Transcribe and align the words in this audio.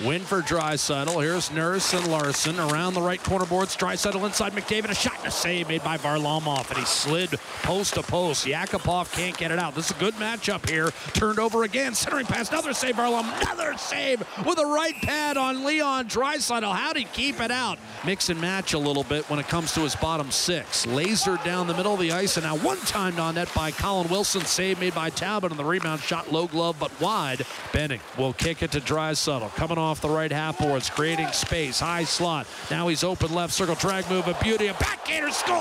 Win 0.00 0.22
for 0.22 0.40
Draisaitl. 0.40 1.22
Here's 1.22 1.50
Nurse 1.52 1.92
and 1.92 2.06
Larsson 2.08 2.58
around 2.58 2.94
the 2.94 3.02
right 3.02 3.22
corner 3.22 3.46
boards. 3.46 3.76
Draisaitl 3.76 4.24
inside 4.24 4.52
McDavid. 4.52 4.90
A 4.90 4.94
shot 4.94 5.18
and 5.18 5.28
a 5.28 5.30
save 5.30 5.68
made 5.68 5.84
by 5.84 5.96
Varlamov, 5.96 6.68
and 6.70 6.78
he 6.78 6.84
slid 6.84 7.30
post 7.62 7.94
to 7.94 8.02
post. 8.02 8.46
Yakupov 8.46 9.12
can't 9.12 9.36
get 9.36 9.50
it 9.50 9.58
out. 9.58 9.74
This 9.74 9.90
is 9.90 9.96
a 9.96 10.00
good 10.00 10.14
matchup 10.14 10.68
here. 10.68 10.90
Turned 11.12 11.38
over 11.38 11.62
again. 11.62 11.94
Centering 11.94 12.26
pass. 12.26 12.48
Another 12.48 12.72
save. 12.72 12.96
Varlamov. 12.96 13.42
Another 13.42 13.76
save 13.76 14.24
with 14.44 14.58
a 14.58 14.66
right 14.66 14.94
pad 15.02 15.36
on 15.36 15.64
Leon 15.64 16.08
Draisaitl. 16.08 16.74
How'd 16.74 16.96
he 16.96 17.04
keep 17.04 17.40
it 17.40 17.50
out? 17.50 17.78
Mix 18.04 18.28
and 18.28 18.40
match 18.40 18.72
a 18.72 18.78
little 18.78 19.04
bit 19.04 19.28
when 19.30 19.38
it 19.38 19.46
comes 19.48 19.72
to 19.74 19.80
his 19.80 19.94
bottom 19.94 20.30
six. 20.30 20.86
Lasered 20.86 21.44
down 21.44 21.66
the 21.66 21.74
middle 21.74 21.94
of 21.94 22.00
the 22.00 22.12
ice, 22.12 22.36
and 22.36 22.44
now 22.44 22.56
one 22.56 22.78
timed 22.78 23.18
on 23.18 23.36
net 23.36 23.48
by 23.54 23.70
Colin 23.70 24.08
Wilson. 24.08 24.44
Save 24.44 24.80
made 24.80 24.94
by 24.94 25.10
Talbot, 25.10 25.52
and 25.52 25.60
the 25.60 25.64
rebound 25.64 26.00
shot 26.00 26.32
low 26.32 26.46
glove 26.46 26.76
but 26.80 26.98
wide. 27.00 27.46
Benning 27.72 28.00
will 28.18 28.32
kick 28.32 28.62
it 28.62 28.72
to 28.72 28.80
Draisaitl. 28.80 29.54
Coming 29.54 29.78
off 29.82 30.00
the 30.00 30.08
right 30.08 30.30
half 30.30 30.58
boards, 30.58 30.88
creating 30.88 31.28
space, 31.32 31.80
high 31.80 32.04
slot. 32.04 32.46
Now 32.70 32.88
he's 32.88 33.04
open 33.04 33.34
left 33.34 33.52
circle, 33.52 33.74
drag 33.74 34.08
move, 34.08 34.26
a 34.28 34.34
beauty, 34.42 34.68
a 34.68 34.74
backhander 34.74 35.30
score! 35.30 35.58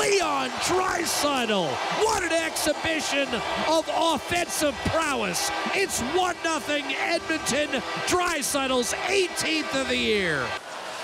Leon 0.00 0.50
Draisaitl. 0.66 1.68
What 2.02 2.22
an 2.24 2.32
exhibition 2.32 3.28
of 3.68 3.88
offensive 3.94 4.74
prowess. 4.86 5.50
It's 5.74 6.00
1 6.00 6.36
0 6.42 6.82
Edmonton, 6.98 7.68
Draisaitl's 8.06 8.92
18th 8.92 9.80
of 9.80 9.88
the 9.88 9.96
year. 9.96 10.46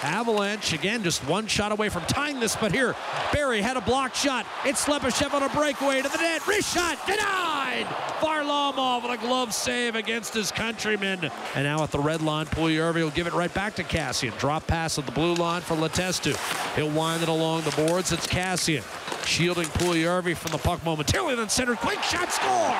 Avalanche 0.03 0.73
again, 0.73 1.03
just 1.03 1.27
one 1.27 1.47
shot 1.47 1.73
away 1.73 1.89
from 1.89 2.03
tying 2.07 2.41
this, 2.41 2.57
but 2.57 2.73
here 2.73 2.95
Barrie 3.33 3.61
had 3.61 3.77
a 3.77 3.81
blocked 3.81 4.17
shot. 4.17 4.47
It's 4.65 4.85
Slepyshev 4.85 5.35
on 5.35 5.43
a 5.43 5.49
breakaway 5.51 6.03
to 6.03 6.09
the 6.09 6.19
net. 6.19 6.47
Wrist 6.47 6.75
shot 6.75 6.99
denied. 7.07 7.87
Varlamov 8.21 9.03
with 9.03 9.13
a 9.13 9.27
glove 9.27 9.53
save 9.55 9.95
against 9.95 10.35
his 10.35 10.51
countrymen. 10.51 11.31
And 11.55 11.65
now 11.65 11.83
at 11.83 11.91
the 11.91 11.99
red 11.99 12.23
line, 12.23 12.47
Puljujärvi 12.47 13.03
will 13.03 13.11
give 13.11 13.27
it 13.27 13.33
right 13.33 13.53
back 13.53 13.75
to 13.77 13.85
Kassian. 13.85 14.37
Drop 14.39 14.67
pass 14.67 14.99
at 14.99 15.07
the 15.07 15.13
blue 15.13 15.35
line 15.35 15.63
for 15.63 15.77
Letestu. 15.77 16.37
He'll 16.77 16.91
wind 16.91 17.23
it 17.23 17.29
along 17.29 17.63
the 17.63 17.71
boards. 17.73 18.13
It's 18.13 18.27
Kassian 18.27 18.85
shielding 19.27 19.67
Puljujärvi 19.67 20.37
from 20.37 20.53
the 20.53 20.59
puck 20.59 20.85
momentarily, 20.85 21.35
then 21.37 21.49
center 21.49 21.77
quick 21.77 22.03
shot 22.03 22.33
score. 22.33 22.77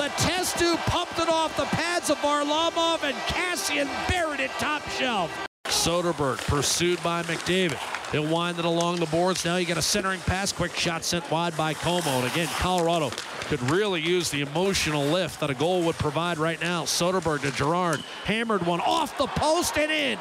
Letestu 0.00 0.76
pumped 0.86 1.18
it 1.18 1.28
off 1.28 1.56
the 1.56 1.64
pads 1.64 2.10
of 2.10 2.18
Varlamov, 2.18 3.04
and 3.04 3.16
Kassian 3.28 3.88
buried 4.08 4.40
it 4.40 4.50
top 4.58 4.86
shelf. 4.90 5.46
Soderberg 5.86 6.38
pursued 6.48 7.00
by 7.04 7.22
McDavid. 7.22 7.78
He'll 8.10 8.26
wind 8.26 8.58
it 8.58 8.64
along 8.64 8.96
the 8.96 9.06
boards. 9.06 9.44
Now 9.44 9.54
you 9.54 9.66
got 9.66 9.76
a 9.76 9.82
centering 9.82 10.18
pass. 10.22 10.50
Quick 10.50 10.74
shot 10.74 11.04
sent 11.04 11.30
wide 11.30 11.56
by 11.56 11.74
Comeau. 11.74 12.24
And 12.24 12.26
again, 12.26 12.48
Colorado 12.56 13.10
could 13.42 13.62
really 13.70 14.00
use 14.00 14.28
the 14.28 14.40
emotional 14.40 15.04
lift 15.04 15.38
that 15.38 15.48
a 15.48 15.54
goal 15.54 15.82
would 15.82 15.94
provide 15.94 16.38
right 16.38 16.60
now. 16.60 16.82
Soderberg 16.82 17.42
to 17.42 17.52
Girard. 17.52 18.00
Hammered 18.24 18.66
one 18.66 18.80
off 18.80 19.16
the 19.16 19.28
post 19.28 19.78
and 19.78 19.92
in. 19.92 20.18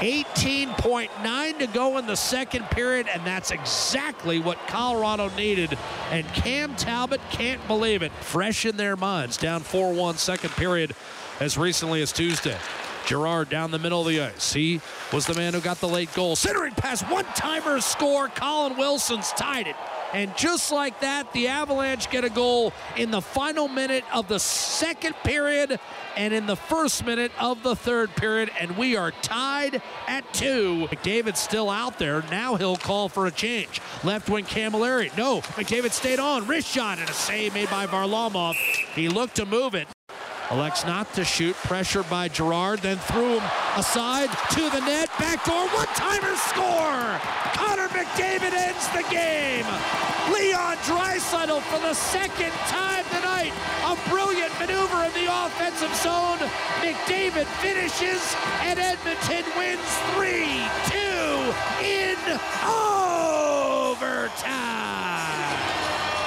18.9 0.00 1.58
to 1.60 1.66
go 1.68 1.98
in 1.98 2.06
the 2.06 2.16
second 2.16 2.64
period, 2.70 3.06
and 3.14 3.24
that's 3.24 3.52
exactly 3.52 4.40
what 4.40 4.58
Colorado 4.66 5.28
needed. 5.36 5.78
And 6.10 6.26
Cam 6.34 6.74
Talbot 6.74 7.20
can't 7.30 7.64
believe 7.68 8.02
it. 8.02 8.10
Fresh 8.22 8.66
in 8.66 8.76
their 8.76 8.96
minds, 8.96 9.36
down 9.36 9.60
4 9.60 9.92
1 9.92 10.16
second 10.16 10.50
period 10.54 10.96
as 11.38 11.56
recently 11.56 12.02
as 12.02 12.10
Tuesday. 12.10 12.58
Girard 13.08 13.48
down 13.48 13.70
the 13.70 13.78
middle 13.78 14.02
of 14.02 14.06
the 14.06 14.20
ice. 14.20 14.52
He 14.52 14.82
was 15.14 15.24
the 15.24 15.32
man 15.32 15.54
who 15.54 15.62
got 15.62 15.80
the 15.80 15.88
late 15.88 16.12
goal. 16.12 16.36
Centering 16.36 16.74
pass, 16.74 17.00
one 17.04 17.24
timer 17.34 17.80
score. 17.80 18.28
Colin 18.28 18.76
Wilson's 18.76 19.32
tied 19.32 19.66
it. 19.66 19.76
And 20.12 20.36
just 20.36 20.70
like 20.70 21.00
that, 21.00 21.32
the 21.32 21.48
Avalanche 21.48 22.10
get 22.10 22.24
a 22.24 22.28
goal 22.28 22.74
in 22.98 23.10
the 23.10 23.22
final 23.22 23.66
minute 23.66 24.04
of 24.12 24.28
the 24.28 24.38
second 24.38 25.14
period 25.24 25.80
and 26.18 26.34
in 26.34 26.44
the 26.44 26.56
first 26.56 27.06
minute 27.06 27.32
of 27.40 27.62
the 27.62 27.74
third 27.74 28.14
period. 28.14 28.50
And 28.60 28.76
we 28.76 28.94
are 28.94 29.10
tied 29.22 29.80
at 30.06 30.30
two. 30.34 30.86
McDavid's 30.90 31.40
still 31.40 31.70
out 31.70 31.98
there. 31.98 32.22
Now 32.30 32.56
he'll 32.56 32.76
call 32.76 33.08
for 33.08 33.26
a 33.26 33.30
change. 33.30 33.80
Left 34.04 34.28
wing 34.28 34.44
Cammalleri. 34.44 35.16
No, 35.16 35.40
McDavid 35.40 35.92
stayed 35.92 36.18
on. 36.18 36.46
Wrist 36.46 36.68
shot 36.68 36.98
and 36.98 37.08
a 37.08 37.14
save 37.14 37.54
made 37.54 37.70
by 37.70 37.86
Varlamov. 37.86 38.54
He 38.94 39.08
looked 39.08 39.36
to 39.36 39.46
move 39.46 39.74
it. 39.74 39.88
Elects 40.50 40.86
not 40.86 41.12
to 41.12 41.24
shoot. 41.24 41.54
Pressure 41.56 42.02
by 42.04 42.28
Girard. 42.28 42.80
Then 42.80 42.96
threw 42.96 43.38
him 43.38 43.42
aside 43.76 44.30
to 44.52 44.70
the 44.70 44.80
net. 44.80 45.10
Backdoor 45.18 45.68
one-timer 45.76 46.36
score. 46.36 47.20
Connor 47.52 47.88
McDavid 47.88 48.54
ends 48.56 48.88
the 48.88 49.04
game. 49.10 49.66
Leon 50.32 50.76
Draisaitl 50.88 51.60
for 51.60 51.78
the 51.80 51.92
second 51.92 52.52
time 52.68 53.04
tonight. 53.12 53.52
A 53.84 53.96
brilliant 54.08 54.52
maneuver 54.58 55.04
in 55.04 55.12
the 55.12 55.28
offensive 55.28 55.94
zone. 55.96 56.38
McDavid 56.80 57.46
finishes 57.60 58.34
and 58.62 58.78
Edmonton 58.78 59.44
wins 59.56 60.00
3-2 60.16 61.52
in 61.84 62.16
overtime. 63.92 64.77